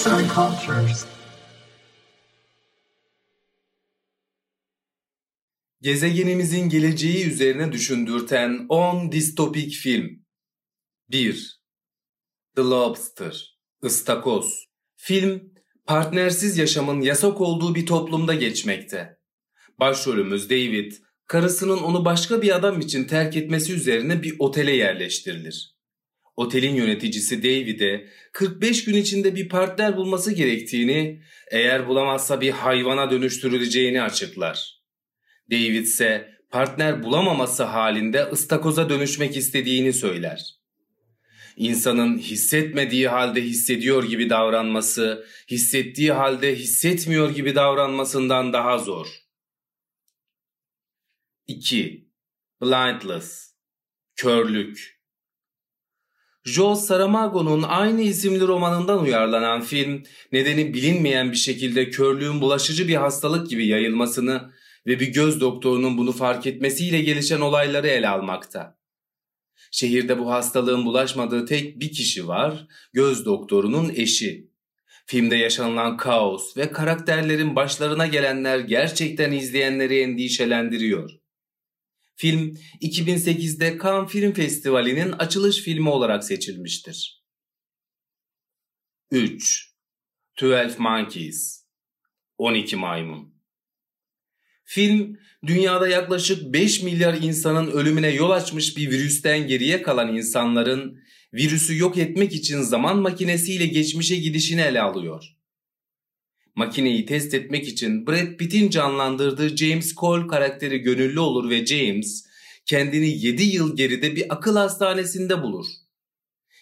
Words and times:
Arts 0.00 0.06
and 0.06 0.30
Cultures. 0.34 1.04
Gezegenimizin 5.80 6.68
geleceği 6.68 7.26
üzerine 7.26 7.72
düşündürten 7.72 8.66
10 8.68 9.12
distopik 9.12 9.72
film. 9.72 10.24
1. 11.10 11.60
The 12.56 12.62
Lobster, 12.62 13.58
Istakoz. 13.82 14.66
Film, 14.96 15.52
partnersiz 15.86 16.58
yaşamın 16.58 17.00
yasak 17.00 17.40
olduğu 17.40 17.74
bir 17.74 17.86
toplumda 17.86 18.34
geçmekte. 18.34 19.18
Başrolümüz 19.80 20.50
David, 20.50 20.92
karısının 21.26 21.78
onu 21.78 22.04
başka 22.04 22.42
bir 22.42 22.56
adam 22.56 22.80
için 22.80 23.04
terk 23.04 23.36
etmesi 23.36 23.72
üzerine 23.72 24.22
bir 24.22 24.36
otele 24.38 24.76
yerleştirilir. 24.76 25.79
Otelin 26.40 26.74
yöneticisi 26.74 27.42
David'e 27.42 28.08
45 28.32 28.84
gün 28.84 28.94
içinde 28.94 29.34
bir 29.34 29.48
partner 29.48 29.96
bulması 29.96 30.32
gerektiğini, 30.32 31.22
eğer 31.50 31.88
bulamazsa 31.88 32.40
bir 32.40 32.50
hayvana 32.50 33.10
dönüştürüleceğini 33.10 34.02
açıklar. 34.02 34.80
David 35.50 35.84
ise 35.84 36.30
partner 36.50 37.02
bulamaması 37.02 37.64
halinde 37.64 38.22
ıstakoza 38.22 38.88
dönüşmek 38.88 39.36
istediğini 39.36 39.92
söyler. 39.92 40.56
İnsanın 41.56 42.18
hissetmediği 42.18 43.08
halde 43.08 43.42
hissediyor 43.42 44.04
gibi 44.04 44.30
davranması, 44.30 45.26
hissettiği 45.50 46.12
halde 46.12 46.56
hissetmiyor 46.56 47.34
gibi 47.34 47.54
davranmasından 47.54 48.52
daha 48.52 48.78
zor. 48.78 49.06
2. 51.46 52.08
Blindless 52.62 53.54
Körlük 54.16 54.99
Joe 56.44 56.74
Saramago'nun 56.74 57.62
aynı 57.62 58.02
isimli 58.02 58.46
romanından 58.46 59.02
uyarlanan 59.02 59.60
film, 59.60 60.02
nedeni 60.32 60.74
bilinmeyen 60.74 61.32
bir 61.32 61.36
şekilde 61.36 61.90
körlüğün 61.90 62.40
bulaşıcı 62.40 62.88
bir 62.88 62.94
hastalık 62.94 63.50
gibi 63.50 63.66
yayılmasını 63.66 64.50
ve 64.86 65.00
bir 65.00 65.12
göz 65.12 65.40
doktorunun 65.40 65.98
bunu 65.98 66.12
fark 66.12 66.46
etmesiyle 66.46 67.00
gelişen 67.00 67.40
olayları 67.40 67.88
ele 67.88 68.08
almakta. 68.08 68.78
Şehirde 69.70 70.18
bu 70.18 70.30
hastalığın 70.30 70.84
bulaşmadığı 70.84 71.46
tek 71.46 71.80
bir 71.80 71.92
kişi 71.92 72.28
var, 72.28 72.66
göz 72.92 73.24
doktorunun 73.24 73.92
eşi. 73.94 74.50
Filmde 75.06 75.36
yaşanılan 75.36 75.96
kaos 75.96 76.56
ve 76.56 76.72
karakterlerin 76.72 77.56
başlarına 77.56 78.06
gelenler 78.06 78.58
gerçekten 78.58 79.32
izleyenleri 79.32 80.00
endişelendiriyor. 80.00 81.19
Film 82.20 82.58
2008'de 82.82 83.78
Cannes 83.82 84.10
Film 84.10 84.32
Festivali'nin 84.32 85.12
açılış 85.12 85.60
filmi 85.62 85.88
olarak 85.88 86.24
seçilmiştir. 86.24 87.24
3. 89.10 89.74
Twelve 90.36 90.74
Monkeys 90.78 91.64
12 92.38 92.76
Maymun 92.76 93.34
Film, 94.64 95.18
dünyada 95.46 95.88
yaklaşık 95.88 96.52
5 96.52 96.82
milyar 96.82 97.14
insanın 97.14 97.70
ölümüne 97.70 98.08
yol 98.08 98.30
açmış 98.30 98.76
bir 98.76 98.90
virüsten 98.90 99.46
geriye 99.46 99.82
kalan 99.82 100.16
insanların 100.16 101.00
virüsü 101.34 101.78
yok 101.78 101.98
etmek 101.98 102.32
için 102.32 102.60
zaman 102.60 102.98
makinesiyle 102.98 103.66
geçmişe 103.66 104.16
gidişini 104.16 104.60
ele 104.60 104.80
alıyor. 104.80 105.39
Makineyi 106.60 107.06
test 107.06 107.34
etmek 107.34 107.68
için 107.68 108.06
Brad 108.06 108.36
Pitt'in 108.36 108.70
canlandırdığı 108.70 109.56
James 109.56 109.94
Cole 109.94 110.26
karakteri 110.26 110.78
gönüllü 110.78 111.20
olur 111.20 111.50
ve 111.50 111.66
James 111.66 112.26
kendini 112.66 113.08
7 113.08 113.42
yıl 113.42 113.76
geride 113.76 114.16
bir 114.16 114.34
akıl 114.34 114.56
hastanesinde 114.56 115.42
bulur. 115.42 115.66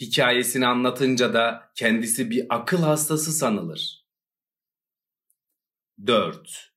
Hikayesini 0.00 0.66
anlatınca 0.66 1.34
da 1.34 1.72
kendisi 1.74 2.30
bir 2.30 2.46
akıl 2.50 2.78
hastası 2.82 3.32
sanılır. 3.32 4.06
4. 6.06 6.72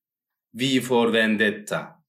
V 0.54 0.82
for 0.82 1.14
Vendetta 1.14 2.04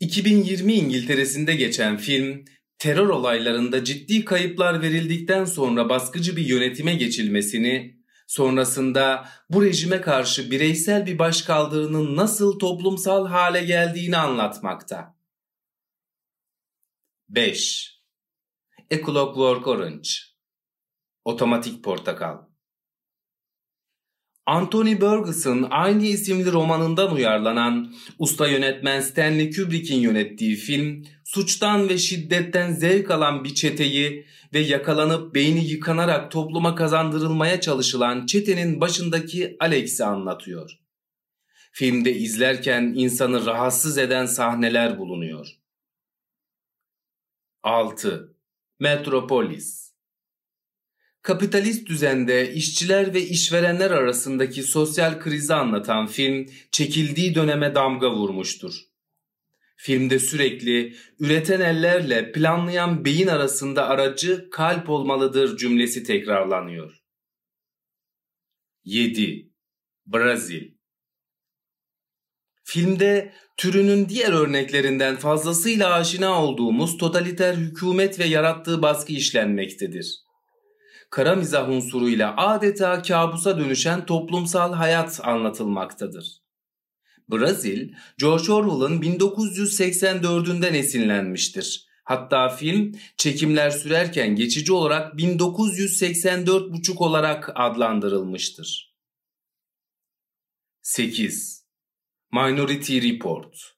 2020 0.00 0.72
İngiltere'sinde 0.72 1.56
geçen 1.56 1.96
film, 1.96 2.44
terör 2.78 3.08
olaylarında 3.08 3.84
ciddi 3.84 4.24
kayıplar 4.24 4.82
verildikten 4.82 5.44
sonra 5.44 5.88
baskıcı 5.88 6.36
bir 6.36 6.46
yönetime 6.46 6.94
geçilmesini, 6.94 8.03
sonrasında 8.26 9.28
bu 9.50 9.62
rejime 9.62 10.00
karşı 10.00 10.50
bireysel 10.50 11.06
bir 11.06 11.18
başkaldırının 11.18 12.16
nasıl 12.16 12.58
toplumsal 12.58 13.26
hale 13.26 13.64
geldiğini 13.64 14.16
anlatmakta. 14.16 15.14
5. 17.28 17.94
A 18.90 18.96
Orange 19.66 20.08
Otomatik 21.24 21.84
Portakal 21.84 22.53
Anthony 24.46 25.00
Burgess'ın 25.00 25.66
aynı 25.70 26.06
isimli 26.06 26.52
romanından 26.52 27.14
uyarlanan 27.14 27.94
usta 28.18 28.48
yönetmen 28.48 29.00
Stanley 29.00 29.50
Kubrick'in 29.50 30.00
yönettiği 30.00 30.56
film, 30.56 31.04
suçtan 31.24 31.88
ve 31.88 31.98
şiddetten 31.98 32.72
zevk 32.72 33.10
alan 33.10 33.44
bir 33.44 33.54
çeteyi 33.54 34.26
ve 34.54 34.58
yakalanıp 34.58 35.34
beyni 35.34 35.64
yıkanarak 35.64 36.30
topluma 36.30 36.74
kazandırılmaya 36.74 37.60
çalışılan 37.60 38.26
çetenin 38.26 38.80
başındaki 38.80 39.56
Alex'i 39.60 40.04
anlatıyor. 40.04 40.78
Filmde 41.72 42.14
izlerken 42.14 42.92
insanı 42.96 43.46
rahatsız 43.46 43.98
eden 43.98 44.26
sahneler 44.26 44.98
bulunuyor. 44.98 45.46
6. 47.62 48.34
Metropolis 48.80 49.83
Kapitalist 51.24 51.86
düzende 51.88 52.52
işçiler 52.52 53.14
ve 53.14 53.22
işverenler 53.22 53.90
arasındaki 53.90 54.62
sosyal 54.62 55.20
krizi 55.20 55.54
anlatan 55.54 56.06
film 56.06 56.46
çekildiği 56.70 57.34
döneme 57.34 57.74
damga 57.74 58.14
vurmuştur. 58.14 58.74
Filmde 59.76 60.18
sürekli 60.18 60.96
üreten 61.18 61.60
ellerle 61.60 62.32
planlayan 62.32 63.04
beyin 63.04 63.26
arasında 63.26 63.88
aracı 63.88 64.50
kalp 64.50 64.90
olmalıdır 64.90 65.56
cümlesi 65.56 66.02
tekrarlanıyor. 66.02 67.02
7. 68.84 69.50
Brazil 70.06 70.74
Filmde 72.64 73.32
türünün 73.56 74.08
diğer 74.08 74.32
örneklerinden 74.32 75.16
fazlasıyla 75.16 75.92
aşina 75.92 76.44
olduğumuz 76.44 76.98
totaliter 76.98 77.54
hükümet 77.54 78.18
ve 78.18 78.24
yarattığı 78.24 78.82
baskı 78.82 79.12
işlenmektedir 79.12 80.23
kara 81.10 81.36
mizah 81.36 81.68
unsuruyla 81.68 82.36
adeta 82.36 83.02
kabusa 83.02 83.58
dönüşen 83.58 84.06
toplumsal 84.06 84.72
hayat 84.72 85.20
anlatılmaktadır. 85.24 86.44
Brazil, 87.28 87.92
George 88.18 88.52
Orwell'ın 88.52 89.02
1984'ünden 89.02 90.74
esinlenmiştir. 90.74 91.86
Hatta 92.04 92.48
film 92.48 92.92
çekimler 93.16 93.70
sürerken 93.70 94.36
geçici 94.36 94.72
olarak 94.72 95.14
1984,5 95.14 96.98
olarak 96.98 97.50
adlandırılmıştır. 97.54 98.94
8. 100.82 101.64
Minority 102.32 103.00
Report 103.00 103.74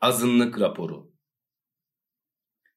Azınlık 0.00 0.60
raporu 0.60 1.09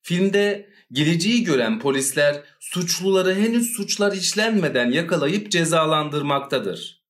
Filmde 0.03 0.69
geleceği 0.91 1.43
gören 1.43 1.79
polisler 1.79 2.43
suçluları 2.59 3.35
henüz 3.35 3.75
suçlar 3.75 4.13
işlenmeden 4.13 4.91
yakalayıp 4.91 5.51
cezalandırmaktadır. 5.51 7.03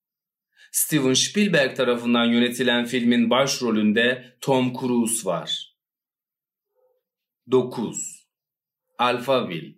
Steven 0.71 1.13
Spielberg 1.13 1.75
tarafından 1.75 2.25
yönetilen 2.25 2.85
filmin 2.85 3.29
başrolünde 3.29 4.37
Tom 4.41 4.73
Cruise 4.79 5.25
var. 5.25 5.75
9. 7.51 8.27
Alphaville 8.99 9.75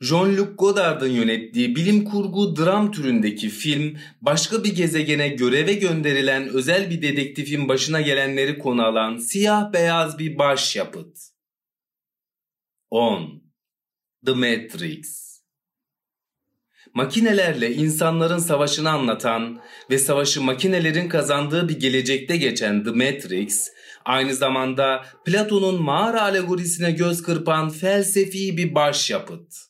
Jean-Luc 0.00 0.56
Godard'ın 0.56 1.10
yönettiği 1.10 1.76
bilim 1.76 2.04
kurgu 2.04 2.56
dram 2.56 2.92
türündeki 2.92 3.48
film 3.48 3.98
başka 4.20 4.64
bir 4.64 4.74
gezegene 4.74 5.28
göreve 5.28 5.74
gönderilen 5.74 6.48
özel 6.48 6.90
bir 6.90 7.02
dedektifin 7.02 7.68
başına 7.68 8.00
gelenleri 8.00 8.58
konu 8.58 8.82
alan 8.84 9.16
siyah 9.16 9.72
beyaz 9.72 10.18
bir 10.18 10.38
başyapıt. 10.38 11.29
10. 12.90 13.42
The 14.26 14.32
Matrix 14.32 15.30
Makinelerle 16.94 17.74
insanların 17.74 18.38
savaşını 18.38 18.90
anlatan 18.90 19.60
ve 19.90 19.98
savaşı 19.98 20.42
makinelerin 20.42 21.08
kazandığı 21.08 21.68
bir 21.68 21.80
gelecekte 21.80 22.36
geçen 22.36 22.84
The 22.84 22.90
Matrix, 22.90 23.68
aynı 24.04 24.34
zamanda 24.34 25.04
Platon'un 25.24 25.82
mağara 25.82 26.22
alegorisine 26.22 26.90
göz 26.90 27.22
kırpan 27.22 27.70
felsefi 27.70 28.56
bir 28.56 28.74
başyapıt. 28.74 29.69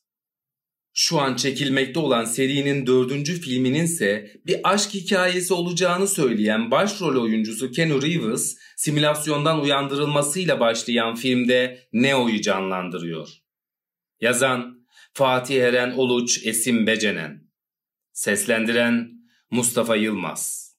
Şu 1.02 1.20
an 1.20 1.36
çekilmekte 1.36 2.00
olan 2.00 2.24
serinin 2.24 2.86
dördüncü 2.86 3.40
filminin 3.40 3.84
ise 3.84 4.32
bir 4.46 4.60
aşk 4.64 4.94
hikayesi 4.94 5.54
olacağını 5.54 6.08
söyleyen 6.08 6.70
başrol 6.70 7.22
oyuncusu 7.22 7.70
Keanu 7.70 8.02
Reeves, 8.02 8.58
simülasyondan 8.76 9.60
uyandırılmasıyla 9.60 10.60
başlayan 10.60 11.14
filmde 11.14 11.88
Neo'yu 11.92 12.40
canlandırıyor. 12.40 13.28
Yazan 14.20 14.86
Fatih 15.12 15.62
Eren 15.62 15.90
Oluç 15.90 16.46
Esim 16.46 16.86
Becenen 16.86 17.44
Seslendiren 18.12 19.10
Mustafa 19.50 19.96
Yılmaz 19.96 20.69